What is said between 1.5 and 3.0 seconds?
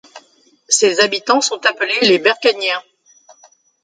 appelés les Bercagniens.